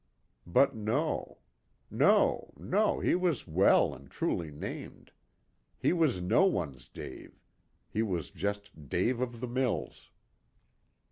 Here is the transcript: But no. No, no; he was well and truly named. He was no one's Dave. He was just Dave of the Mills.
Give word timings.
But 0.47 0.75
no. 0.75 1.37
No, 1.91 2.55
no; 2.57 3.01
he 3.01 3.13
was 3.13 3.45
well 3.47 3.93
and 3.93 4.09
truly 4.09 4.49
named. 4.49 5.11
He 5.77 5.93
was 5.93 6.19
no 6.19 6.47
one's 6.47 6.87
Dave. 6.87 7.39
He 7.87 8.01
was 8.01 8.31
just 8.31 8.89
Dave 8.89 9.21
of 9.21 9.41
the 9.41 9.47
Mills. 9.47 10.09